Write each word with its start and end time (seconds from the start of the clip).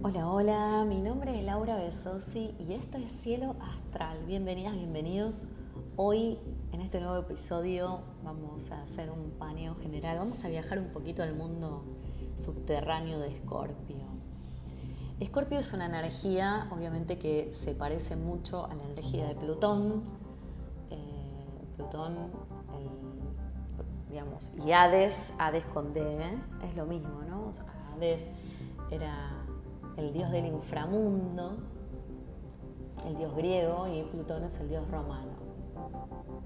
Hola, 0.00 0.30
hola, 0.30 0.84
mi 0.84 1.00
nombre 1.00 1.36
es 1.36 1.44
Laura 1.44 1.74
Besosi 1.74 2.54
y 2.60 2.72
esto 2.72 2.98
es 2.98 3.10
Cielo 3.10 3.56
Astral. 3.60 4.24
Bienvenidas, 4.28 4.76
bienvenidos. 4.76 5.48
Hoy 5.96 6.38
en 6.70 6.82
este 6.82 7.00
nuevo 7.00 7.16
episodio 7.18 8.02
vamos 8.22 8.70
a 8.70 8.80
hacer 8.80 9.10
un 9.10 9.32
paneo 9.32 9.74
general, 9.74 10.18
vamos 10.18 10.44
a 10.44 10.50
viajar 10.50 10.78
un 10.78 10.90
poquito 10.90 11.24
al 11.24 11.34
mundo 11.34 11.82
subterráneo 12.36 13.18
de 13.18 13.34
Escorpio. 13.34 13.96
Escorpio 15.18 15.58
es 15.58 15.72
una 15.72 15.86
energía, 15.86 16.68
obviamente, 16.70 17.18
que 17.18 17.52
se 17.52 17.74
parece 17.74 18.14
mucho 18.14 18.66
a 18.66 18.74
la 18.76 18.84
energía 18.84 19.26
de 19.26 19.34
Plutón. 19.34 20.04
Eh, 20.90 21.74
Plutón, 21.76 22.30
digamos, 24.08 24.52
y 24.64 24.70
Hades, 24.70 25.34
Hades 25.40 25.64
con 25.72 25.92
D, 25.92 26.00
¿eh? 26.02 26.38
es 26.70 26.76
lo 26.76 26.86
mismo, 26.86 27.20
¿no? 27.28 27.50
Hades 27.96 28.28
era 28.92 29.37
el 29.98 30.12
dios 30.12 30.30
del 30.30 30.46
inframundo, 30.46 31.56
el 33.06 33.16
dios 33.16 33.34
griego, 33.34 33.88
y 33.88 34.02
Plutón 34.04 34.44
es 34.44 34.58
el 34.60 34.68
dios 34.68 34.88
romano. 34.90 35.32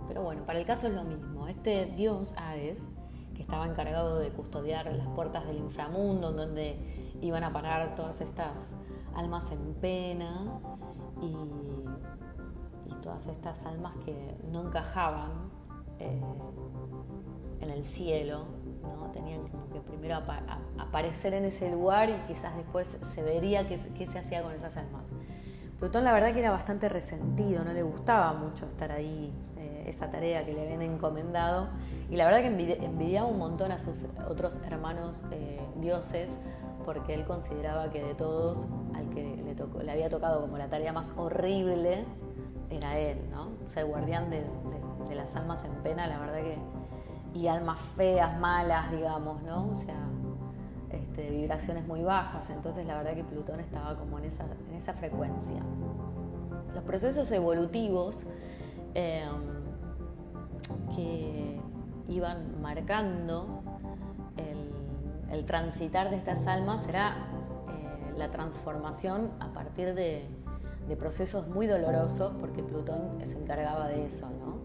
Pero 0.08 0.22
bueno, 0.22 0.44
para 0.44 0.58
el 0.58 0.66
caso 0.66 0.86
es 0.86 0.94
lo 0.94 1.04
mismo. 1.04 1.46
Este 1.48 1.86
dios 1.86 2.34
Hades, 2.38 2.88
que 3.34 3.42
estaba 3.42 3.66
encargado 3.66 4.18
de 4.18 4.30
custodiar 4.30 4.86
las 4.92 5.06
puertas 5.08 5.46
del 5.46 5.58
inframundo, 5.58 6.32
donde 6.32 7.14
iban 7.20 7.44
a 7.44 7.52
parar 7.52 7.94
todas 7.94 8.20
estas 8.20 8.72
almas 9.14 9.52
en 9.52 9.74
pena 9.74 10.60
y, 11.20 11.36
todas 13.02 13.26
estas 13.26 13.64
almas 13.66 13.96
que 14.04 14.36
no 14.52 14.62
encajaban 14.68 15.50
eh, 15.98 16.22
en 17.60 17.70
el 17.70 17.82
cielo, 17.82 18.44
¿no? 18.82 19.10
tenían 19.12 19.40
que 19.72 19.80
primero 19.80 20.16
aparecer 20.78 21.34
en 21.34 21.44
ese 21.44 21.70
lugar 21.70 22.10
y 22.10 22.14
quizás 22.26 22.56
después 22.56 22.88
se 22.88 23.22
vería 23.22 23.68
qué, 23.68 23.78
se 23.78 24.18
hacía 24.18 24.42
con 24.42 24.52
esas 24.52 24.76
almas. 24.76 25.08
Plutón 25.78 26.04
la 26.04 26.12
verdad 26.12 26.32
que 26.32 26.40
era 26.40 26.50
bastante 26.50 26.88
resentido, 26.88 27.64
no 27.64 27.72
le 27.72 27.82
gustaba 27.82 28.32
mucho 28.34 28.66
estar 28.66 28.92
ahí, 28.92 29.32
eh, 29.56 29.84
esa 29.88 30.10
tarea 30.10 30.44
que 30.44 30.52
le 30.52 30.62
habían 30.62 30.82
encomendado, 30.82 31.68
y 32.08 32.16
la 32.16 32.24
verdad 32.24 32.40
que 32.40 32.84
envidiaba 32.84 33.26
un 33.26 33.38
montón 33.38 33.72
a 33.72 33.78
sus 33.78 34.04
otros 34.28 34.60
hermanos 34.64 35.24
eh, 35.32 35.60
dioses, 35.76 36.30
porque 36.84 37.14
él 37.14 37.24
consideraba 37.24 37.90
que 37.90 38.02
de 38.02 38.14
todos, 38.14 38.68
al 38.94 39.08
que 39.10 39.36
le, 39.82 39.90
había 39.90 40.08
tocado 40.08 40.40
como 40.40 40.56
la 40.58 40.68
tarea 40.68 40.92
más 40.92 41.12
horrible, 41.16 42.04
era 42.70 42.98
él, 42.98 43.18
¿no? 43.30 43.48
O 43.48 43.78
el 43.78 43.86
guardián 43.86 44.30
de 44.30 44.44
las 45.14 45.34
almas 45.36 45.64
en 45.64 45.72
pena, 45.82 46.06
la 46.06 46.18
verdad 46.18 46.42
que 46.42 46.58
y 47.34 47.46
almas 47.46 47.80
feas, 47.80 48.38
malas, 48.38 48.90
digamos, 48.90 49.42
¿no? 49.42 49.70
O 49.70 49.74
sea, 49.74 50.08
este, 50.90 51.30
vibraciones 51.30 51.86
muy 51.86 52.02
bajas. 52.02 52.50
Entonces 52.50 52.86
la 52.86 52.96
verdad 52.96 53.14
que 53.14 53.24
Plutón 53.24 53.60
estaba 53.60 53.96
como 53.96 54.18
en 54.18 54.26
esa, 54.26 54.46
en 54.68 54.76
esa 54.76 54.92
frecuencia. 54.92 55.62
Los 56.74 56.84
procesos 56.84 57.30
evolutivos 57.32 58.26
em, 58.94 59.32
que 60.94 61.60
iban 62.08 62.60
marcando 62.60 63.62
el, 64.36 65.44
transitar 65.46 66.10
de 66.10 66.16
estas 66.16 66.46
almas 66.46 66.86
era 66.86 67.16
eh, 67.68 68.12
la 68.16 68.30
transformación 68.30 69.32
a 69.40 69.48
partir 69.52 69.92
de, 69.92 70.28
de 70.86 70.96
procesos 70.96 71.48
muy 71.48 71.66
dolorosos, 71.66 72.32
porque 72.38 72.62
Plutón 72.62 73.18
se 73.24 73.38
encargaba 73.38 73.88
de 73.88 74.06
eso, 74.06 74.30
¿no? 74.30 74.62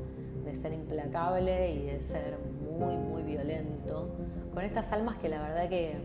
de 0.47 0.55
ser 0.55 0.73
implacable 0.73 1.71
y 1.71 1.85
de 1.85 2.01
ser 2.01 2.37
muy, 2.77 2.95
muy 2.95 3.23
violento, 3.23 4.09
con 4.53 4.63
estas 4.63 4.91
almas 4.93 5.17
que 5.17 5.29
la 5.29 5.41
verdad 5.41 5.69
que 5.69 5.97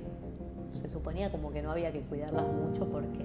se 0.73 0.89
suponía 0.89 1.31
como 1.31 1.53
que 1.53 1.63
no 1.63 1.71
había 1.71 1.93
que 1.93 2.01
cuidarlas 2.01 2.47
mucho 2.47 2.89
porque, 2.89 3.25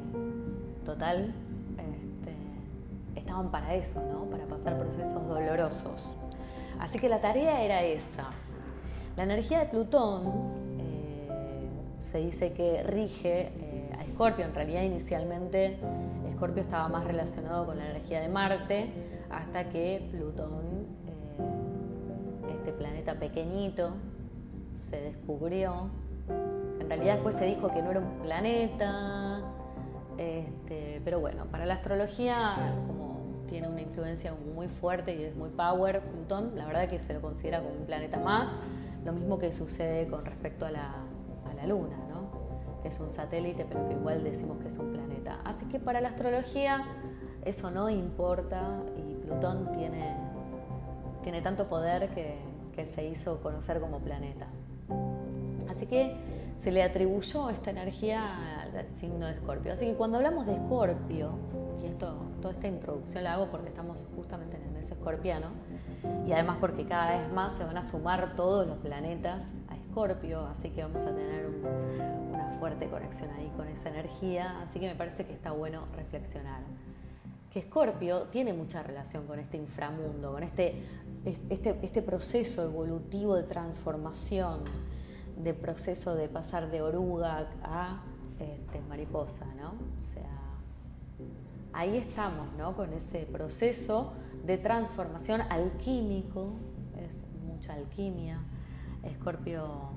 total, 0.86 1.34
este, 1.78 3.19
estaban 3.19 3.50
para 3.52 3.75
eso, 3.75 4.02
¿no? 4.12 4.25
Para 4.25 4.46
pasar 4.46 4.78
procesos 4.78 5.28
dolorosos. 5.28 6.16
Así 6.80 7.00
que 7.00 7.09
la 7.09 7.22
tarea 7.22 7.63
era 7.63 7.84
esa. 7.84 8.30
La 9.16 9.24
energía 9.24 9.59
de 9.59 9.66
Plutón 9.66 10.28
eh, 10.79 11.28
se 12.00 12.19
dice 12.19 12.53
que 12.53 12.84
rige 12.84 13.47
eh, 13.47 13.96
a 13.97 14.03
Escorpio. 14.03 14.46
En 14.46 14.53
realidad, 14.53 14.84
inicialmente, 14.84 15.78
Escorpio 16.29 16.62
estaba 16.62 16.88
más 16.88 17.06
relacionado 17.06 17.66
con 17.66 17.78
la 17.78 17.90
energía 17.90 18.22
de 18.22 18.29
Marte, 18.29 18.91
hasta 19.31 19.69
que 19.69 20.08
Plutón 20.12 20.66
pequeñito 23.16 23.91
se 24.75 25.00
descubrió. 25.01 25.90
En 26.79 26.90
realidad 26.90 27.16
después 27.16 27.35
se 27.35 27.45
dijo 27.45 27.72
que 27.72 27.81
no 27.81 27.91
era 27.91 28.00
un 28.00 28.19
planeta, 28.22 29.41
este, 30.18 31.01
pero 31.03 31.19
bueno, 31.19 31.46
para 31.46 31.66
la 31.66 31.75
astrología, 31.75 32.73
como 32.88 33.17
tiene 33.47 33.67
una 33.67 33.81
influencia 33.81 34.34
muy 34.56 34.67
fuerte 34.67 35.16
y 35.16 35.23
es 35.23 35.35
muy 35.35 35.50
power, 35.50 36.01
Plutón, 36.01 36.51
la 36.56 36.66
verdad 36.66 36.90
que 36.90 37.00
se 37.00 37.13
lo 37.13 37.22
considera 37.22 37.62
como 37.62 37.73
un 37.73 37.85
planeta 37.85 38.19
más, 38.19 38.53
lo 39.06 39.13
mismo 39.13 39.40
que 39.40 39.53
sucede 39.53 40.07
con 40.07 40.25
respecto 40.25 40.66
a 40.66 40.72
la, 40.72 40.91
a 41.50 41.53
la 41.56 41.67
Luna, 41.67 41.97
¿no? 42.09 42.81
que 42.81 42.90
es 42.90 43.00
un 43.00 43.09
satélite, 43.09 43.66
pero 43.67 43.88
que 43.88 43.96
igual 43.96 44.23
decimos 44.23 44.57
que 44.59 44.67
es 44.67 44.78
un 44.78 44.91
planeta. 44.91 45.40
Así 45.44 45.66
que 45.66 45.79
para 45.79 46.01
la 46.01 46.09
astrología 46.09 46.84
eso 47.46 47.72
no 47.72 47.90
importa 47.90 48.81
y 48.97 49.16
Plutón 49.25 49.72
tiene, 49.72 50.16
tiene 51.23 51.41
tanto 51.41 51.67
poder 51.67 52.09
que 52.09 52.38
que 52.78 52.86
se 52.86 53.06
hizo 53.08 53.42
conocer 53.42 53.82
como 53.82 54.00
planeta. 54.00 54.46
Así 55.68 55.88
que 55.88 56.16
se 56.60 56.72
le 56.72 56.84
atribuyó 56.84 57.50
esta 57.50 57.72
energía 57.72 58.62
al 58.62 58.96
signo 58.96 59.26
de 59.26 59.34
Escorpio. 59.34 59.74
Así 59.74 59.88
que 59.88 59.96
cuando 59.96 60.18
hablamos 60.18 60.46
de 60.46 60.54
Escorpio, 60.54 61.32
y 61.82 61.88
esto, 61.88 62.16
toda 62.40 62.54
esta 62.54 62.68
introducción 62.68 63.24
la 63.24 63.34
hago 63.34 63.48
porque 63.48 63.70
estamos 63.70 64.08
justamente 64.16 64.58
en 64.58 64.64
el 64.64 64.72
mes 64.72 64.92
escorpiano, 64.92 65.48
y 66.28 66.32
además 66.34 66.58
porque 66.62 66.86
cada 66.86 67.18
vez 67.18 67.34
más 67.34 67.54
se 67.54 67.64
van 67.64 67.78
a 67.78 67.84
sumar 67.84 68.36
todos 68.36 68.68
los 68.68 68.78
planetas 68.78 69.56
a 69.70 69.76
Escorpio, 69.76 70.46
así 70.46 70.70
que 70.70 70.84
vamos 70.84 71.04
a 71.04 71.16
tener 71.16 71.48
una 72.32 72.50
fuerte 72.59 72.88
conexión 72.88 73.32
ahí 73.32 73.52
con 73.58 73.68
esa 73.68 73.90
energía, 73.90 74.62
así 74.62 74.80
que 74.80 74.88
me 74.88 74.96
parece 74.96 75.26
que 75.26 75.34
está 75.34 75.52
bueno 75.52 75.88
reflexionar. 75.96 76.62
Que 77.52 77.59
Escorpio 77.59 78.24
tiene 78.26 78.54
mucha 78.54 78.84
relación 78.84 79.26
con 79.26 79.40
este 79.40 79.58
inframundo, 79.58 80.32
con 80.32 80.44
este 80.44 80.84
este, 81.25 81.78
este, 81.81 82.01
proceso 82.01 82.63
evolutivo 82.63 83.35
de 83.35 83.44
transformación, 83.44 84.61
de 85.38 85.53
proceso 85.53 86.16
de 86.16 86.29
pasar 86.29 86.72
de 86.72 86.81
oruga 86.81 87.47
a 87.63 88.01
este, 88.39 88.79
mariposa, 88.88 89.45
¿no? 89.55 89.69
O 89.69 90.13
sea, 90.13 90.29
ahí 91.73 91.97
estamos, 91.97 92.47
¿no? 92.57 92.75
Con 92.75 92.94
ese 92.94 93.25
proceso 93.25 94.13
de 94.45 94.57
transformación 94.57 95.41
alquímico, 95.41 96.53
es 96.97 97.25
mucha 97.45 97.73
alquimia. 97.73 98.39
Escorpio 99.03 99.91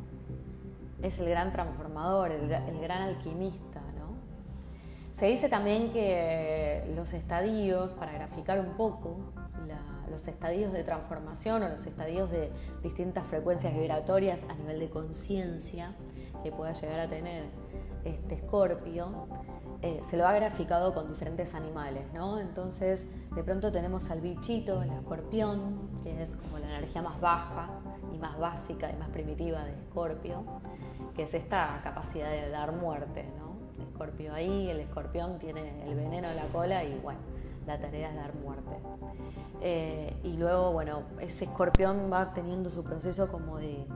es 1.02 1.18
el 1.18 1.28
gran 1.28 1.52
transformador, 1.52 2.32
el, 2.32 2.50
el 2.50 2.80
gran 2.80 3.02
alquimista, 3.02 3.80
¿no? 3.98 4.14
Se 5.12 5.26
dice 5.26 5.48
también 5.48 5.92
que 5.92 6.92
los 6.96 7.12
estadios, 7.12 7.94
para 7.94 8.12
graficar 8.12 8.58
un 8.58 8.76
poco, 8.76 9.16
los 10.10 10.26
estadios 10.28 10.72
de 10.72 10.84
transformación 10.84 11.62
o 11.62 11.68
los 11.68 11.86
estadios 11.86 12.30
de 12.30 12.50
distintas 12.82 13.28
frecuencias 13.28 13.74
vibratorias 13.74 14.46
a 14.48 14.54
nivel 14.54 14.80
de 14.80 14.90
conciencia 14.90 15.94
que 16.42 16.52
pueda 16.52 16.72
llegar 16.72 17.00
a 17.00 17.08
tener 17.08 17.44
este 18.04 18.34
escorpio, 18.34 19.28
eh, 19.82 20.00
se 20.02 20.16
lo 20.16 20.26
ha 20.26 20.32
graficado 20.32 20.94
con 20.94 21.08
diferentes 21.08 21.54
animales, 21.54 22.04
¿no? 22.12 22.38
Entonces, 22.38 23.14
de 23.34 23.42
pronto 23.42 23.72
tenemos 23.72 24.10
al 24.10 24.20
bichito, 24.20 24.82
el 24.82 24.90
escorpión, 24.90 26.00
que 26.02 26.22
es 26.22 26.36
como 26.36 26.58
la 26.58 26.66
energía 26.66 27.02
más 27.02 27.20
baja 27.20 27.68
y 28.12 28.18
más 28.18 28.38
básica 28.38 28.90
y 28.90 28.96
más 28.96 29.10
primitiva 29.10 29.64
de 29.64 29.72
escorpio, 29.72 30.44
que 31.14 31.24
es 31.24 31.34
esta 31.34 31.80
capacidad 31.82 32.30
de 32.30 32.48
dar 32.50 32.72
muerte, 32.72 33.24
¿no? 33.38 33.50
escorpio 34.00 34.32
ahí, 34.32 34.70
el 34.70 34.80
escorpión 34.80 35.38
tiene 35.38 35.84
el 35.86 35.94
veneno 35.94 36.28
en 36.28 36.36
la 36.36 36.46
cola 36.46 36.84
y 36.84 36.98
bueno, 37.02 37.20
la 37.70 37.80
tarea 37.80 38.10
es 38.10 38.16
dar 38.16 38.34
muerte. 38.34 38.76
Eh, 39.60 40.16
y 40.24 40.32
luego, 40.36 40.72
bueno, 40.72 41.02
ese 41.20 41.44
escorpión 41.44 42.10
va 42.12 42.32
teniendo 42.32 42.68
su 42.70 42.82
proceso 42.82 43.30
como 43.30 43.58
de, 43.58 43.86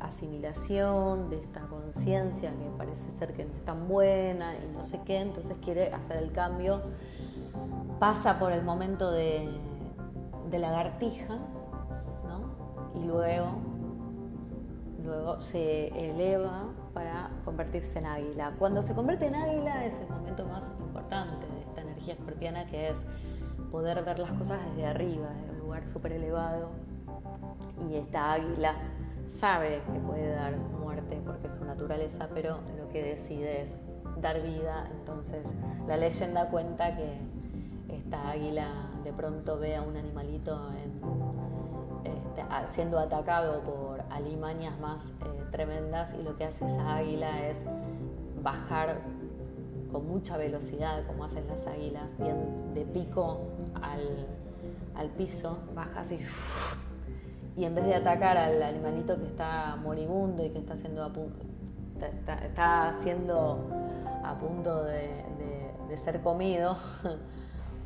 asimilación, 0.00 1.30
de 1.30 1.40
esta 1.40 1.60
conciencia 1.62 2.50
que 2.50 2.68
parece 2.76 3.10
ser 3.12 3.32
que 3.32 3.44
no 3.44 3.52
es 3.54 3.64
tan 3.64 3.86
buena 3.86 4.54
y 4.56 4.74
no 4.74 4.82
sé 4.82 5.00
qué, 5.04 5.20
entonces 5.20 5.56
quiere 5.62 5.92
hacer 5.92 6.16
el 6.16 6.32
cambio, 6.32 6.82
pasa 8.00 8.40
por 8.40 8.50
el 8.50 8.64
momento 8.64 9.12
de, 9.12 9.48
de 10.50 10.58
lagartija, 10.58 11.36
¿no? 12.26 13.00
Y 13.00 13.04
luego, 13.04 13.52
luego 15.04 15.38
se 15.38 15.88
eleva 16.10 16.64
para 16.94 17.30
convertirse 17.44 17.98
en 17.98 18.06
águila. 18.06 18.52
Cuando 18.58 18.82
se 18.82 18.94
convierte 18.94 19.26
en 19.26 19.34
águila 19.34 19.84
es 19.84 19.98
el 20.00 20.08
momento 20.08 20.44
más 20.46 20.70
importante 20.80 21.46
de 21.46 21.60
esta 21.60 21.80
energía 21.80 22.14
escorpiana 22.14 22.66
que 22.66 22.90
es 22.90 23.06
poder 23.70 24.04
ver 24.04 24.18
las 24.18 24.32
cosas 24.32 24.60
desde 24.70 24.86
arriba, 24.86 25.28
desde 25.30 25.52
un 25.52 25.58
lugar 25.58 25.88
súper 25.88 26.12
elevado. 26.12 26.70
Y 27.88 27.96
esta 27.96 28.32
águila 28.32 28.74
sabe 29.26 29.82
que 29.92 29.98
puede 29.98 30.34
dar 30.34 30.56
muerte 30.56 31.20
porque 31.24 31.46
es 31.46 31.54
su 31.54 31.64
naturaleza, 31.64 32.28
pero 32.34 32.58
lo 32.78 32.88
que 32.90 33.02
decide 33.02 33.62
es 33.62 33.76
dar 34.20 34.42
vida. 34.42 34.88
Entonces 34.92 35.56
la 35.86 35.96
leyenda 35.96 36.50
cuenta 36.50 36.96
que 36.96 37.18
esta 37.88 38.30
águila 38.30 38.68
de 39.04 39.12
pronto 39.12 39.58
ve 39.58 39.76
a 39.76 39.82
un 39.82 39.96
animalito 39.96 40.70
este, 42.04 42.44
siendo 42.68 42.98
atacado 42.98 43.60
por 43.60 43.91
alimañas 44.10 44.78
más 44.80 45.10
eh, 45.10 45.44
tremendas 45.50 46.14
y 46.18 46.22
lo 46.22 46.36
que 46.36 46.44
hace 46.44 46.66
esa 46.66 46.96
águila 46.96 47.46
es 47.48 47.64
bajar 48.42 49.00
con 49.90 50.08
mucha 50.08 50.36
velocidad, 50.36 51.06
como 51.06 51.24
hacen 51.24 51.46
las 51.48 51.66
águilas, 51.66 52.16
bien 52.18 52.74
de 52.74 52.84
pico 52.84 53.40
al, 53.80 55.10
piso, 55.16 55.58
baja 55.74 56.00
así 56.00 56.18
y 57.56 57.64
en 57.64 57.74
vez 57.74 57.84
de 57.84 57.94
atacar 57.94 58.38
al 58.38 58.62
animalito 58.62 59.18
que 59.18 59.26
está 59.26 59.76
moribundo 59.76 60.44
y 60.44 60.50
que 60.50 60.58
está 60.58 60.74
haciendo 60.74 61.04
a 61.04 61.12
punto, 61.12 61.44
está, 62.00 62.88
a 64.24 64.38
punto 64.38 64.84
de, 64.84 65.22
ser 65.96 66.22
comido 66.22 66.74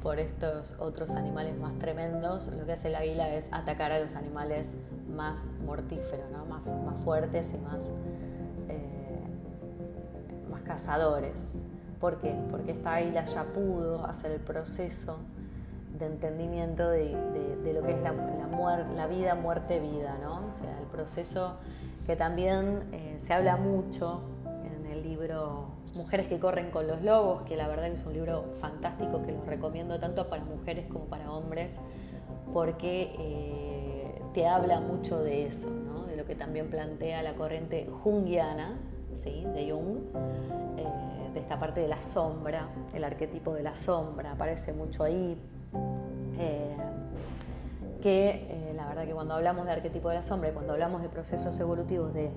por 0.07 0.21
estos 0.21 0.79
otros 0.79 1.17
animales 1.17 1.59
más 1.59 1.77
tremendos, 1.81 2.47
lo 2.53 2.65
que 2.65 2.75
hace 2.75 2.87
el 2.87 2.95
águila 2.95 3.35
es 3.35 3.49
atacar 3.51 3.91
a 3.91 3.99
los 3.99 4.15
animales 4.15 4.69
más 5.13 5.41
mortíferos, 5.65 6.31
más, 6.49 6.65
más 6.65 7.01
fuertes 7.01 7.53
y 7.53 7.59
más, 7.59 7.83
eh, 8.69 9.25
más 10.49 10.63
cazadores. 10.63 11.35
¿Por 12.01 12.21
qué? 12.21 12.33
Porque 12.53 12.71
esta 12.71 12.95
águila 12.95 13.25
ya 13.25 13.43
pudo 13.47 14.07
hacer 14.07 14.31
el 14.31 14.39
proceso 14.39 15.19
de 15.99 16.07
entendimiento 16.07 16.89
de, 16.89 17.11
lo 17.75 17.83
que 17.83 17.91
es 17.91 18.01
la, 18.01 18.13
la, 18.95 19.07
vida, 19.09 19.35
muerte, 19.35 19.81
vida, 19.81 20.17
¿no? 20.23 20.47
O 20.47 20.53
sea, 20.53 20.79
el 20.79 20.87
proceso 20.87 21.57
que 22.07 22.15
también 22.15 22.85
eh, 22.93 23.15
se 23.17 23.35
habla 23.35 23.57
mucho 23.57 24.21
Mujeres 25.95 26.29
que 26.29 26.39
corren 26.39 26.71
con 26.71 26.87
los 26.87 27.03
lobos, 27.03 27.43
que 27.43 27.57
la 27.57 27.69
verdad 27.69 27.89
es 27.89 28.05
un 28.05 28.13
libro 28.13 28.45
fantástico 28.61 29.23
que 29.23 29.33
lo 29.33 29.43
recomiendo 29.45 29.99
tanto 29.99 30.29
para 30.29 30.45
mujeres 30.45 30.87
como 30.87 31.07
para 31.07 31.31
hombres, 31.33 31.79
porque 32.53 33.15
eh, 33.19 34.23
te 34.35 34.47
habla 34.47 34.81
mucho 34.81 35.23
de 35.23 35.47
eso, 35.47 35.69
de 36.07 36.17
lo 36.17 36.27
que 36.27 36.35
también 36.35 36.69
plantea 36.69 37.23
la 37.23 37.35
corriente 37.35 37.89
junguiana, 37.91 38.79
¿sí? 39.15 39.45
de 39.55 39.71
Jung. 39.71 39.99
Eh, 40.77 41.33
de 41.35 41.41
esta 41.41 41.59
parte 41.59 41.81
de 41.81 41.89
la 41.89 42.01
sombra, 42.01 42.69
el 42.95 43.05
arquetipo 43.05 43.53
de 43.53 43.63
la 43.63 43.77
sombra, 43.77 44.33
aparece 44.33 44.73
mucho 44.73 45.05
ahí, 45.05 45.39
eh, 46.39 46.77
que 48.01 48.73
la 48.75 48.87
verdad 48.87 49.05
que 49.05 49.13
cuando 49.13 49.35
hablamos 49.35 49.67
de 49.67 49.73
arquetipo 49.73 50.09
de 50.09 50.15
la 50.15 50.23
sombra 50.23 50.49
y 50.49 50.53
cuando 50.53 50.73
hablamos 50.73 51.03
de 51.03 51.11
procesos 51.11 51.59
evolutivos 51.61 52.15
de, 52.15 52.31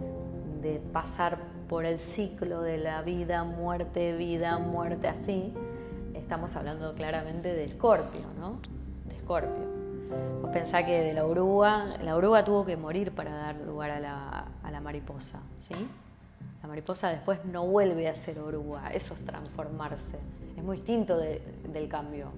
pasar 0.92 1.38
por 1.68 1.86
el 1.86 2.00
ciclo 2.00 2.62
de 2.62 2.78
la 2.78 3.02
vida, 3.02 3.44
muerte, 3.44 4.16
vida, 4.16 4.58
muerte, 4.58 5.08
así, 5.08 5.54
estamos 6.14 6.56
hablando 6.56 6.94
claramente 6.96 7.54
de 7.54 7.66
Escorpio, 7.66 8.26
¿no? 8.40 8.60
De 9.06 9.16
Escorpio. 9.16 9.70
Vos 10.42 10.50
pensá 10.52 10.86
que 10.86 11.02
de 11.02 11.14
la 11.14 11.26
oruga, 11.26 11.86
la 12.04 12.16
oruga 12.16 12.44
tuvo 12.44 12.66
que 12.66 12.76
morir 12.76 13.12
para 13.12 13.36
dar 13.36 13.56
lugar 13.58 13.92
a 13.92 14.00
la, 14.00 14.48
a 14.64 14.72
la 14.72 14.82
mariposa, 14.82 15.42
¿sí? 15.62 15.76
La 16.62 16.68
mariposa 16.68 17.10
después 17.10 17.46
no 17.46 17.66
vuelve 17.66 18.08
a 18.10 18.16
ser 18.16 18.40
oruga, 18.40 18.90
eso 18.92 19.14
es 19.14 19.26
transformarse, 19.26 20.20
es 20.58 20.64
muy 20.64 20.78
distinto 20.78 21.18
del 21.18 21.88
cambio. 21.88 22.32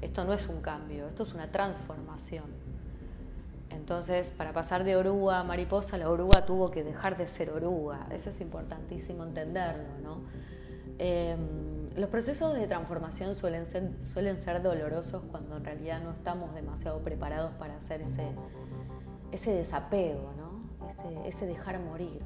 Esto 0.00 0.24
no 0.24 0.32
es 0.32 0.46
un 0.48 0.60
cambio, 0.60 1.08
esto 1.08 1.24
es 1.24 1.34
una 1.34 1.50
transformación. 1.50 2.44
Entonces, 3.70 4.32
para 4.36 4.52
pasar 4.52 4.84
de 4.84 4.96
oruga 4.96 5.40
a 5.40 5.44
mariposa, 5.44 5.98
la 5.98 6.10
oruga 6.10 6.44
tuvo 6.44 6.70
que 6.70 6.82
dejar 6.82 7.16
de 7.16 7.28
ser 7.28 7.50
oruga. 7.50 8.06
Eso 8.10 8.30
es 8.30 8.40
importantísimo 8.40 9.24
entenderlo. 9.24 10.22
Em, 10.98 11.90
los 11.96 12.10
procesos 12.10 12.54
de 12.54 12.66
transformación 12.66 13.34
suelen 13.34 13.66
ser, 13.66 13.90
suelen 14.12 14.40
ser 14.40 14.62
dolorosos 14.62 15.22
cuando 15.30 15.56
en 15.56 15.64
realidad 15.64 16.00
no 16.02 16.10
estamos 16.10 16.54
demasiado 16.54 17.00
preparados 17.00 17.52
para 17.52 17.76
hacer 17.76 18.02
ese, 18.02 18.32
ese 19.32 19.52
desapego, 19.52 20.32
ese 21.24 21.46
dejar 21.46 21.78
morir, 21.80 22.20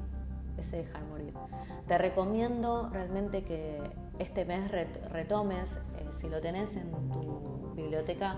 ese 0.57 0.77
dejar 0.77 1.03
morir. 1.05 1.33
Te 1.87 1.97
recomiendo 1.97 2.89
realmente 2.91 3.43
que 3.43 3.79
este 4.19 4.45
mes 4.45 4.71
retomes, 5.11 5.89
eh, 5.97 6.07
si 6.11 6.29
lo 6.29 6.39
tenés 6.39 6.75
en 6.77 6.91
tu 7.11 7.73
biblioteca, 7.75 8.37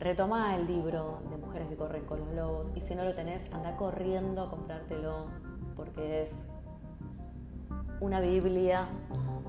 retoma 0.00 0.56
el 0.56 0.66
libro 0.66 1.20
de 1.30 1.36
Mujeres 1.36 1.68
que 1.68 1.76
corren 1.76 2.04
con 2.04 2.20
los 2.20 2.34
lobos 2.34 2.72
y 2.76 2.80
si 2.80 2.94
no 2.94 3.04
lo 3.04 3.14
tenés, 3.14 3.52
anda 3.52 3.76
corriendo 3.76 4.42
a 4.42 4.50
comprártelo 4.50 5.26
porque 5.76 6.22
es 6.22 6.46
una 8.00 8.20
Biblia 8.20 8.88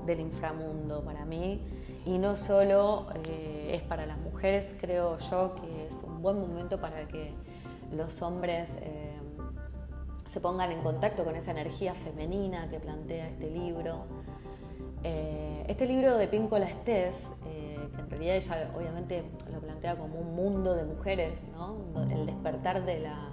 del 0.06 0.20
inframundo 0.20 1.02
para 1.04 1.24
mí. 1.24 1.60
Y 2.04 2.18
no 2.18 2.36
solo 2.36 3.06
eh, 3.28 3.72
es 3.74 3.82
para 3.82 4.06
las 4.06 4.18
mujeres, 4.18 4.74
creo 4.80 5.18
yo 5.18 5.54
que 5.56 5.88
es 5.88 6.02
un 6.04 6.22
buen 6.22 6.40
momento 6.40 6.80
para 6.80 7.06
que 7.08 7.32
los 7.92 8.22
hombres 8.22 8.78
eh, 8.80 9.12
se 10.26 10.40
pongan 10.40 10.72
en 10.72 10.82
contacto 10.82 11.24
con 11.24 11.36
esa 11.36 11.50
energía 11.50 11.94
femenina 11.94 12.68
que 12.70 12.78
plantea 12.78 13.28
este 13.28 13.50
libro. 13.50 14.04
Eh, 15.02 15.64
este 15.68 15.86
libro 15.86 16.16
de 16.16 16.28
Píncola 16.28 16.66
Estés, 16.66 17.36
en 17.98 18.10
realidad 18.10 18.36
ella 18.36 18.70
obviamente 18.76 19.24
lo 19.52 19.60
plantea 19.60 19.96
como 19.96 20.18
un 20.18 20.34
mundo 20.34 20.74
de 20.74 20.84
mujeres, 20.84 21.44
el 22.10 22.26
despertar 22.26 22.84
de 22.84 23.00
la, 23.00 23.30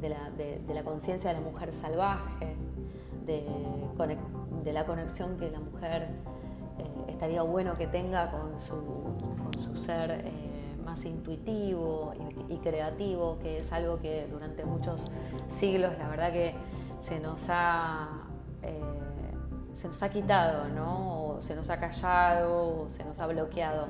de 0.00 0.74
la, 0.74 0.82
conciencia 0.82 1.30
de 1.30 1.40
la 1.40 1.42
mujer 1.42 1.72
salvaje, 1.72 2.56
de, 3.26 4.72
la 4.72 4.84
conexión 4.84 5.36
que 5.36 5.50
la 5.50 5.60
mujer 5.60 6.08
eh, 6.78 7.10
estaría 7.10 7.42
bueno 7.42 7.76
que 7.76 7.86
tenga 7.86 8.30
con 8.30 8.58
su, 8.58 9.78
ser 9.78 10.24
más 10.84 11.04
intuitivo 11.04 12.12
y, 12.48 12.56
creativo, 12.58 13.38
que 13.40 13.58
es 13.60 13.72
algo 13.72 14.00
que 14.00 14.26
durante 14.30 14.64
muchos 14.64 15.10
siglos 15.48 15.92
la 15.98 16.08
verdad 16.08 16.32
que 16.32 16.54
se 17.00 17.20
nos 17.20 17.48
ha 17.48 18.26
se 19.72 19.88
nos 19.88 20.02
ha 20.02 20.10
quitado, 20.10 20.68
¿no? 20.68 21.19
Se 21.42 21.54
nos 21.54 21.70
ha 21.70 21.78
callado, 21.78 22.84
o 22.84 22.90
se 22.90 23.04
nos 23.04 23.18
ha 23.20 23.26
bloqueado. 23.26 23.88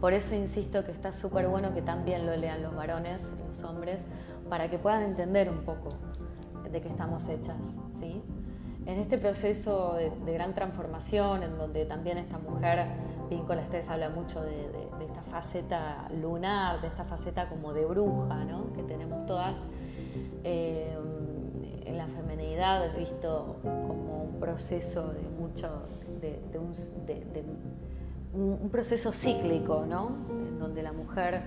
Por 0.00 0.12
eso 0.12 0.34
insisto 0.34 0.84
que 0.84 0.92
está 0.92 1.12
súper 1.12 1.48
bueno 1.48 1.74
que 1.74 1.82
también 1.82 2.26
lo 2.26 2.36
lean 2.36 2.62
los 2.62 2.74
varones, 2.74 3.28
los 3.48 3.62
hombres, 3.64 4.04
para 4.48 4.68
que 4.68 4.78
puedan 4.78 5.02
entender 5.02 5.50
un 5.50 5.64
poco 5.64 5.90
de 6.70 6.80
qué 6.80 6.88
estamos 6.88 7.28
hechas, 7.28 7.76
¿sí? 7.90 8.22
En 8.84 8.98
este 8.98 9.16
proceso 9.16 9.94
de, 9.94 10.32
gran 10.32 10.54
transformación, 10.54 11.44
en 11.44 11.56
donde 11.56 11.84
también 11.84 12.18
esta 12.18 12.38
mujer, 12.38 12.86
Píncola 13.28 13.62
Estés, 13.62 13.88
habla 13.88 14.08
mucho 14.08 14.42
de, 14.42 14.70
esta 15.04 15.22
faceta 15.22 16.08
lunar, 16.20 16.80
de 16.80 16.86
esta 16.88 17.04
faceta 17.04 17.48
como 17.48 17.72
de 17.72 17.84
bruja, 17.84 18.44
¿no? 18.44 18.72
Que 18.72 18.82
tenemos 18.82 19.26
todas. 19.26 19.68
Eh, 20.44 20.96
en 21.84 21.98
la 21.98 22.06
femenidad 22.06 22.96
visto 22.96 23.56
como 23.62 24.24
un 24.24 24.40
proceso 24.40 25.12
de 25.12 25.22
mucho, 25.22 25.68
de, 26.22 27.44
un, 28.34 28.70
proceso 28.70 29.12
cíclico, 29.12 29.84
¿no? 29.86 30.16
En 30.48 30.58
donde 30.58 30.82
la 30.82 30.92
mujer 30.92 31.42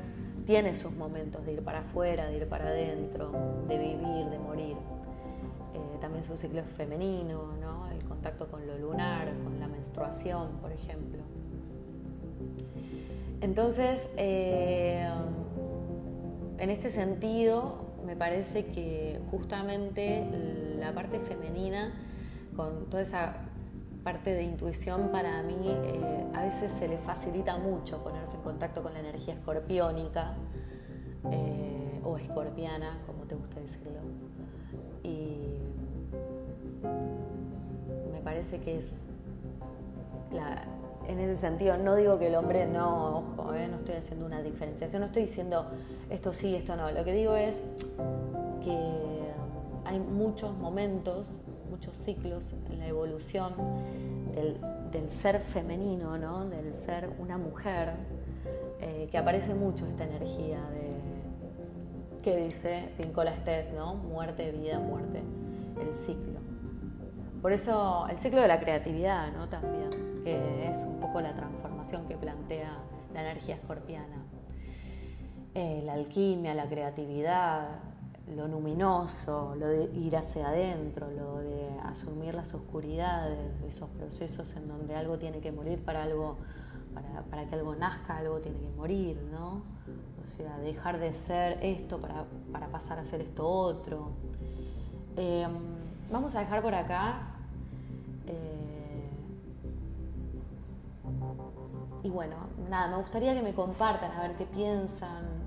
tiene 0.46 0.76
sus 0.76 0.94
momentos 0.96 1.46
de 1.46 1.54
ir 1.54 1.64
para 1.64 1.80
afuera, 1.80 2.28
de 2.28 2.38
ir 2.38 2.48
para 2.48 2.68
adentro, 2.68 3.32
de 3.68 3.78
vivir, 3.78 4.30
de 4.30 4.38
morir. 4.38 4.78
Eh, 5.74 5.98
también 6.00 6.24
su 6.24 6.38
ciclo 6.38 6.64
femenino, 6.64 7.54
¿no? 7.60 7.90
El 7.90 8.04
contacto 8.04 8.48
con 8.48 8.68
lo 8.68 8.78
lunar, 8.78 9.34
con 9.44 9.60
la 9.60 9.68
menstruación, 9.68 10.50
por 10.62 10.72
ejemplo. 10.72 11.22
Entonces, 13.42 14.14
eh, 14.18 15.10
en 16.60 16.70
este 16.70 16.92
sentido, 16.92 17.86
me 18.06 18.16
parece 18.16 18.68
que 18.68 19.20
justamente 19.32 20.28
la 20.78 20.94
parte 20.94 21.20
femenina, 21.20 21.94
con 22.56 22.86
toda 22.90 23.02
esa 23.02 23.45
parte 24.06 24.36
de 24.36 24.44
intuición 24.44 25.10
para 25.10 25.42
mí, 25.42 25.58
eh, 25.66 26.28
a 26.36 26.44
veces 26.44 26.72
se 26.72 26.88
le 26.88 27.00
facilita 27.00 27.58
mucho 27.58 28.04
ponerse 28.04 28.36
en 28.36 28.42
contacto 28.44 28.84
con 28.84 28.94
la 28.94 29.00
energía 29.00 29.34
escorpiónica 29.34 30.36
eh, 31.32 32.00
o 32.04 32.16
escorpiana, 32.16 33.00
como 33.08 33.24
te 33.24 33.34
gusta 33.34 33.60
decirlo. 33.60 34.00
Y 35.02 35.58
me 38.14 38.20
parece 38.24 38.60
que 38.60 38.78
es 38.78 39.08
en 41.08 41.20
ese 41.20 41.36
sentido, 41.42 41.76
no 41.78 41.96
digo 41.96 42.20
que 42.20 42.28
el 42.28 42.36
hombre 42.36 42.68
no, 42.68 43.26
ojo, 43.38 43.56
eh, 43.56 43.68
no 43.68 43.78
estoy 43.78 43.96
haciendo 43.96 44.28
una 44.28 44.44
diferenciación, 44.44 45.00
no 45.00 45.08
estoy 45.08 45.24
diciendo 45.24 45.66
esto 46.12 46.32
sí, 46.32 46.56
esto 46.56 46.76
no. 46.76 46.92
Lo 46.92 47.04
que 47.04 47.14
digo 47.14 47.36
es 47.36 47.64
que 48.64 48.78
hay 49.84 50.00
muchos 50.00 50.56
momentos, 50.58 51.40
muchos 51.70 51.98
ciclos 51.98 52.54
en 52.70 52.80
la 52.80 52.88
evolución 52.88 53.54
del, 54.34 54.60
ser 55.10 55.40
femenino, 55.40 56.18
¿no? 56.18 56.46
del 56.46 56.74
ser 56.74 57.10
una 57.20 57.38
mujer, 57.38 57.94
eh, 58.80 59.08
que 59.12 59.18
aparece 59.18 59.54
mucho 59.54 59.86
esta 59.86 60.04
energía 60.04 60.62
de 60.72 60.96
que 62.26 62.38
dice 62.38 62.90
Pincola 62.98 63.32
Estés, 63.32 63.72
¿no? 63.72 63.94
Muerte, 63.94 64.52
vida, 64.52 64.80
muerte, 64.80 65.22
el 65.80 65.94
ciclo. 65.94 66.40
Por 67.40 67.52
eso 67.52 68.08
el 68.10 68.18
ciclo 68.18 68.42
de 68.42 68.48
la 68.48 68.60
creatividad, 68.60 69.32
¿no? 69.32 69.48
También, 69.48 70.24
que 70.24 70.72
es 70.72 70.80
un 70.80 71.00
poco 71.00 71.22
la 71.22 71.36
transformación 71.36 72.08
que 72.08 72.18
plantea 72.18 72.80
la 73.14 73.22
energía 73.22 73.54
escorpiana. 73.54 74.26
Eh, 75.54 75.84
la 75.86 75.94
alquimia, 75.94 76.56
la 76.56 76.68
creatividad, 76.68 77.80
lo 78.34 78.48
luminoso, 78.48 79.56
lo 79.56 79.68
de 79.68 79.84
ir 79.96 80.18
hacia 80.18 80.48
adentro, 80.48 81.12
lo 81.12 81.38
de 81.38 81.70
asumir 81.84 82.34
las 82.34 82.54
oscuridades, 82.54 83.38
esos 83.68 83.90
procesos 83.90 84.56
en 84.56 84.68
donde 84.68 84.96
algo 84.96 85.18
tiene 85.18 85.40
que 85.40 85.52
morir 85.52 85.84
para 85.84 86.04
algo, 86.04 86.38
para, 87.30 87.46
que 87.46 87.56
algo 87.56 87.76
nazca, 87.76 88.18
algo 88.18 88.40
tiene 88.40 88.60
que 88.60 88.70
morir, 88.70 89.22
¿no? 89.32 89.62
O 90.22 90.26
sea, 90.26 90.58
dejar 90.58 91.00
de 91.00 91.14
ser 91.14 91.60
esto 91.62 92.00
para, 92.00 92.68
pasar 92.68 92.98
a 92.98 93.06
ser 93.06 93.22
esto 93.22 93.48
otro. 93.48 94.10
Em, 95.16 95.52
vamos 96.12 96.36
a 96.36 96.40
dejar 96.40 96.64
por 96.64 96.74
acá. 96.74 97.20
Eh, 98.26 99.10
y 102.02 102.10
bueno, 102.10 102.36
nada, 102.70 102.88
me 102.88 102.98
gustaría 102.98 103.36
que 103.36 103.44
me 103.44 103.54
compartan 103.54 104.12
a 104.12 104.22
ver 104.24 104.36
qué 104.36 104.46
piensan, 104.46 105.45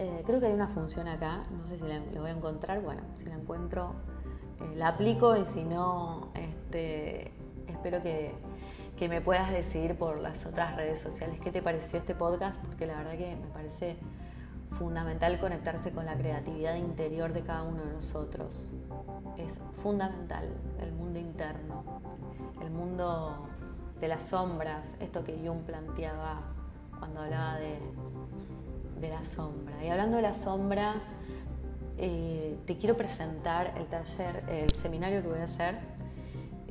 eh, 0.00 0.22
creo 0.24 0.40
que 0.40 0.46
hay 0.46 0.54
una 0.54 0.68
función 0.68 1.08
acá, 1.08 1.42
no 1.50 1.66
sé 1.66 1.76
si 1.76 1.84
la, 1.86 2.00
voy 2.18 2.30
a 2.30 2.32
encontrar, 2.32 2.80
bueno, 2.80 3.02
si 3.12 3.26
la 3.26 3.34
encuentro 3.34 3.92
eh, 4.58 4.74
la 4.74 4.88
aplico 4.88 5.36
y 5.36 5.44
si 5.44 5.62
no, 5.62 6.30
este, 6.34 7.32
espero 7.66 8.02
que, 8.02 8.34
me 9.08 9.22
puedas 9.22 9.50
decidir 9.50 9.96
por 9.96 10.18
las 10.18 10.44
otras 10.44 10.76
redes 10.76 11.00
sociales 11.00 11.40
qué 11.40 11.50
te 11.50 11.62
pareció 11.62 11.98
este 11.98 12.14
podcast, 12.14 12.62
porque 12.62 12.86
la 12.86 12.96
verdad 12.96 13.16
que 13.16 13.34
me 13.34 13.46
parece 13.48 13.96
fundamental 14.78 15.40
conectarse 15.40 15.90
con 15.90 16.04
la 16.04 16.16
creatividad 16.16 16.74
interior 16.76 17.32
de 17.32 17.40
cada 17.40 17.62
uno 17.62 17.82
de 17.82 17.94
nosotros. 17.94 18.74
Es 19.38 19.58
fundamental 19.82 20.48
el 20.80 20.92
mundo 20.92 21.18
interno, 21.18 21.82
el 22.60 22.70
mundo 22.70 23.48
de 24.00 24.08
las 24.08 24.24
sombras, 24.24 24.96
esto 25.00 25.24
que 25.24 25.38
Jung 25.46 25.62
planteaba 25.62 26.42
cuando 26.98 27.22
hablaba 27.22 27.56
de, 27.56 27.78
de 29.00 29.08
la 29.08 29.24
sombra. 29.24 29.84
Y 29.84 29.88
hablando 29.88 30.16
de 30.16 30.22
la 30.22 30.34
sombra, 30.34 30.94
eh, 31.98 32.58
te 32.66 32.76
quiero 32.78 32.96
presentar 32.96 33.74
el 33.76 33.86
taller, 33.86 34.44
el 34.48 34.70
seminario 34.70 35.22
que 35.22 35.28
voy 35.28 35.40
a 35.40 35.44
hacer, 35.44 35.76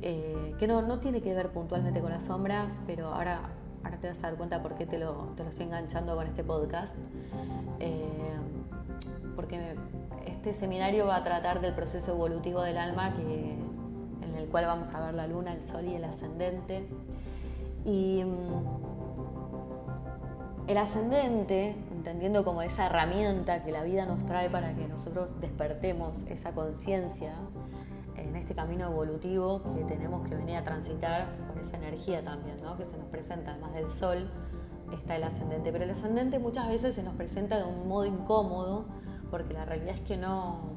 eh, 0.02 0.54
que 0.58 0.66
no, 0.66 0.98
tiene 0.98 1.20
que 1.20 1.34
ver 1.34 1.50
puntualmente 1.50 2.00
con 2.00 2.10
la 2.10 2.20
sombra, 2.20 2.66
pero 2.86 3.08
ahora, 3.08 3.50
ahora 3.84 3.98
te 3.98 4.08
vas 4.08 4.18
a 4.24 4.28
dar 4.28 4.36
cuenta 4.36 4.62
por 4.62 4.74
qué 4.74 4.86
te 4.86 4.98
lo, 4.98 5.32
te 5.36 5.44
lo 5.44 5.50
estoy 5.50 5.66
enganchando 5.66 6.16
con 6.16 6.26
este 6.26 6.42
podcast. 6.42 6.96
Eh, 7.80 8.36
porque 9.36 9.76
este 10.26 10.52
seminario 10.52 11.06
va 11.06 11.16
a 11.16 11.22
tratar 11.22 11.60
del 11.60 11.74
proceso 11.74 12.12
evolutivo 12.12 12.62
del 12.62 12.78
alma 12.78 13.14
que, 13.14 13.54
en 14.22 14.36
el 14.36 14.48
cual 14.48 14.66
vamos 14.66 14.92
a 14.94 15.04
ver 15.06 15.14
la 15.14 15.26
luna, 15.26 15.52
el 15.52 15.62
sol 15.62 15.84
y 15.86 15.94
el 15.94 16.04
ascendente. 16.04 16.86
Y 17.84 18.22
mm, 18.24 18.90
el 20.68 20.76
ascendente 20.76 21.74
entendiendo 22.00 22.46
como 22.46 22.62
esa 22.62 22.86
herramienta 22.86 23.62
que 23.62 23.70
la 23.70 23.84
vida 23.84 24.06
nos 24.06 24.24
trae 24.24 24.48
para 24.48 24.74
que 24.74 24.88
nosotros 24.88 25.38
despertemos 25.38 26.24
esa 26.28 26.54
conciencia 26.54 27.34
en 28.16 28.36
este 28.36 28.54
camino 28.54 28.86
evolutivo 28.86 29.62
que 29.74 29.84
tenemos 29.84 30.26
que 30.26 30.34
venir 30.34 30.56
a 30.56 30.64
transitar 30.64 31.26
con 31.46 31.58
esa 31.58 31.76
energía 31.76 32.24
también, 32.24 32.62
¿no? 32.62 32.78
que 32.78 32.86
se 32.86 32.96
nos 32.96 33.06
presenta, 33.08 33.50
además 33.50 33.74
del 33.74 33.90
sol, 33.90 34.30
está 34.94 35.16
el 35.16 35.24
ascendente. 35.24 35.70
Pero 35.72 35.84
el 35.84 35.90
ascendente 35.90 36.38
muchas 36.38 36.68
veces 36.68 36.94
se 36.94 37.02
nos 37.02 37.14
presenta 37.16 37.58
de 37.58 37.64
un 37.64 37.86
modo 37.86 38.06
incómodo, 38.06 38.86
porque 39.30 39.52
la 39.52 39.66
realidad 39.66 39.94
es 39.94 40.00
que 40.00 40.16
no, 40.16 40.70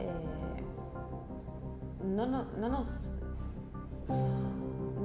eh, 0.00 0.64
no, 2.04 2.26
no, 2.26 2.42
no 2.58 2.68
nos 2.68 3.12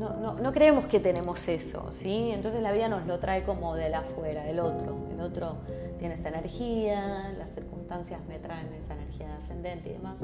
no, 0.09 0.51
creemos 0.51 0.85
que 0.85 0.99
tenemos 0.99 1.47
eso, 1.47 1.91
¿sí? 1.91 2.31
Entonces 2.31 2.61
la 2.61 2.71
vida 2.71 2.87
nos 2.89 3.05
lo 3.05 3.19
trae 3.19 3.43
como 3.43 3.75
del 3.75 3.93
afuera, 3.93 4.43
del 4.43 4.59
otro. 4.59 4.95
El 5.11 5.21
otro 5.21 5.57
tiene 5.99 6.15
esa 6.15 6.29
energía, 6.29 7.33
las 7.37 7.51
circunstancias 7.51 8.19
me 8.27 8.39
traen 8.39 8.73
esa 8.73 8.93
energía 8.93 9.35
ascendente 9.37 9.89
y 9.89 9.93
demás. 9.93 10.21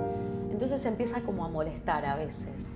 Entonces 0.52 0.86
empieza 0.86 1.22
como 1.22 1.46
a 1.46 1.50
molestar 1.50 2.06
a 2.06 2.16
veces. 2.16 2.68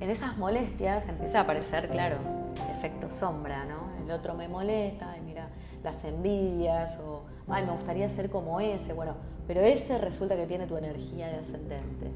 En 0.00 0.10
esas 0.10 0.36
molestias 0.36 1.08
empieza 1.08 1.38
a 1.38 1.42
aparecer, 1.42 1.88
claro, 1.88 2.18
el 2.64 2.76
efecto 2.76 3.10
sombra, 3.10 3.64
¿no? 3.64 4.04
El 4.04 4.10
otro 4.10 4.34
me 4.34 4.46
molesta, 4.46 5.16
y 5.16 5.22
mira, 5.22 5.48
las 5.82 6.04
envidias 6.04 6.98
o, 6.98 7.22
ay, 7.48 7.64
me 7.64 7.72
gustaría 7.72 8.08
ser 8.08 8.28
como 8.28 8.60
ese, 8.60 8.92
bueno, 8.92 9.14
pero 9.46 9.60
ese 9.60 9.98
resulta 9.98 10.36
que 10.36 10.46
tiene 10.46 10.66
tu 10.66 10.76
energía 10.76 11.28
de 11.28 11.36
ascendente. 11.36 12.10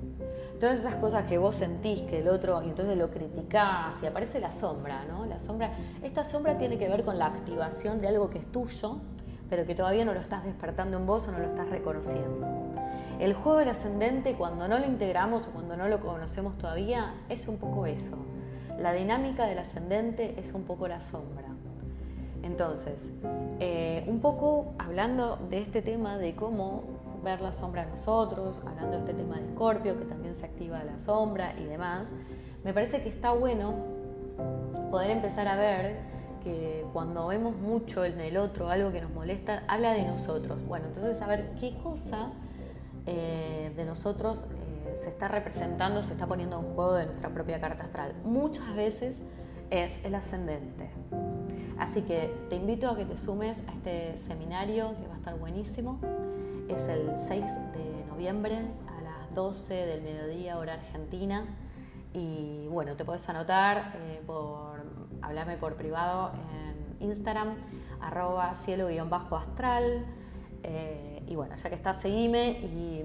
Todas 0.61 0.81
esas 0.81 0.97
cosas 0.97 1.25
que 1.25 1.39
vos 1.39 1.57
sentís 1.57 2.03
que 2.03 2.21
el 2.21 2.29
otro, 2.29 2.63
y 2.63 2.69
entonces 2.69 2.99
lo 2.99 3.11
criticás 3.11 4.03
y 4.03 4.07
aparece 4.07 4.41
la 4.41 4.53
sombra, 4.53 5.07
¿no? 5.07 5.25
La 5.25 5.41
sombra, 5.41 5.73
esta 6.03 6.23
sombra 6.23 6.59
tiene 6.59 6.77
que 6.77 6.87
ver 6.87 7.03
con 7.03 7.19
la 7.19 7.27
activación 7.27 8.03
de 8.03 8.09
algo 8.09 8.29
que 8.29 8.41
es 8.41 8.53
tuyo, 8.53 8.99
pero 9.49 9.65
que 9.65 9.75
todavía 9.75 10.05
no 10.05 10.13
lo 10.13 10.21
estás 10.21 10.45
despertando 10.45 10.99
en 10.99 11.07
vos 11.07 11.27
o 11.29 11.33
no 11.33 11.39
lo 11.39 11.47
estás 11.47 11.71
reconociendo. 11.71 12.47
El 13.19 13.33
juego 13.33 13.57
del 13.57 13.71
ascendente, 13.71 14.35
cuando 14.35 14.69
no 14.69 14.79
lo 14.79 14.85
integramos 14.85 15.49
o 15.49 15.53
cuando 15.53 15.79
no 15.79 15.89
lo 15.89 16.01
conocemos 16.01 16.59
todavía, 16.59 17.15
es 17.31 17.49
un 17.49 17.57
poco 17.57 17.87
eso. 17.87 18.19
La 18.79 18.93
dinámica 18.93 19.47
del 19.47 19.61
ascendente 19.61 20.39
es 20.39 20.53
un 20.53 20.65
poco 20.65 20.89
la 20.89 21.01
sombra. 21.01 21.49
Entonces, 22.43 23.13
eh, 23.61 24.05
un 24.07 24.21
poco 24.21 24.75
hablando 24.79 25.39
de 25.49 25.63
este 25.63 25.81
tema 25.81 26.19
de 26.19 26.35
cómo 26.35 27.00
ver 27.23 27.41
la 27.41 27.53
sombra 27.53 27.83
en 27.83 27.91
nosotros, 27.91 28.63
hablando 28.67 28.93
de 28.93 28.99
este 28.99 29.15
tema 29.15 29.37
de 29.37 29.47
Escorpio, 29.47 29.99
que 29.99 30.05
también 30.05 30.35
se 30.35 30.47
activa 30.47 30.83
la 30.85 30.99
sombra 30.99 31.55
y 31.59 31.65
demás, 31.65 32.11
me 32.65 32.73
parece 32.73 33.03
que 33.03 33.09
está 33.09 33.33
bueno 33.33 33.75
poder 34.91 35.11
empezar 35.11 35.49
a 35.49 35.57
ver 35.57 35.99
que 36.43 36.87
cuando 36.93 37.27
vemos 37.27 37.55
mucho 37.57 38.05
en 38.05 38.21
el 38.21 38.37
otro 38.37 38.71
algo 38.71 38.93
que 38.93 39.01
nos 39.01 39.13
molesta, 39.13 39.63
habla 39.69 39.93
de 39.93 40.05
nosotros. 40.05 40.59
Bueno, 40.67 40.87
entonces 40.87 41.17
saber 41.17 41.55
qué 41.61 41.77
cosa 41.83 42.33
eh, 43.07 43.73
de 43.77 43.85
nosotros 43.85 44.47
eh, 44.51 44.97
se 44.97 45.09
está 45.11 45.29
representando, 45.29 46.03
se 46.03 46.13
está 46.13 46.27
poniendo 46.27 46.59
en 46.59 46.75
juego 46.75 46.95
de 46.95 47.07
nuestra 47.07 47.29
propia 47.31 47.61
carta 47.61 47.85
astral. 47.85 48.15
Muchas 48.25 48.75
veces 48.75 49.23
es 49.71 50.05
el 50.05 50.15
ascendente. 50.15 50.91
Así 51.79 52.03
que 52.03 52.35
te 52.51 52.57
invito 52.57 52.91
a 52.91 52.97
que 52.97 53.05
te 53.05 53.17
sumes 53.17 53.67
a 53.69 53.73
este 53.73 54.19
seminario 54.19 54.95
que 55.01 55.07
va 55.09 55.15
a 55.15 55.19
estar 55.19 55.39
buenísimo 55.39 55.99
es 56.75 56.89
el 56.89 57.11
6 57.19 57.45
de 57.73 58.05
noviembre 58.09 58.57
a 58.57 59.03
las 59.03 59.35
12 59.35 59.75
del 59.75 60.03
mediodía 60.03 60.59
hora 60.59 60.75
argentina. 60.75 61.45
Y 62.15 62.67
bueno, 62.69 62.97
te 62.97 63.05
puedes 63.05 63.29
anotar 63.29 63.95
eh, 63.97 64.21
por 64.27 64.85
hablarme 65.23 65.57
por 65.57 65.75
privado 65.75 66.33
en 67.01 67.09
Instagram, 67.09 67.55
arroba 68.01 68.55
cielo-astral. 68.55 70.05
Eh, 70.63 71.23
y 71.27 71.37
bueno, 71.37 71.55
ya 71.57 71.69
que 71.69 71.75
estás, 71.75 72.01
seguime 72.01 72.51
y, 72.51 73.05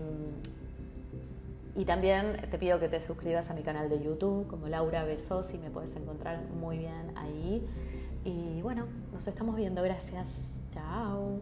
y 1.76 1.86
también 1.86 2.38
te 2.50 2.58
pido 2.58 2.80
que 2.80 2.88
te 2.88 3.02
suscribas 3.02 3.50
a 3.50 3.54
mi 3.54 3.64
canal 3.64 3.90
de 3.90 4.02
YouTube 4.04 4.48
como 4.48 4.68
Laura 4.68 5.04
Besos 5.04 5.54
y 5.54 5.58
me 5.58 5.70
puedes 5.70 5.96
encontrar 5.96 6.42
muy 6.60 6.78
bien 6.78 7.12
ahí. 7.16 7.68
Y 8.24 8.62
bueno, 8.62 8.88
nos 9.12 9.28
estamos 9.28 9.56
viendo, 9.56 9.82
gracias. 9.82 10.60
Chao. 10.72 11.40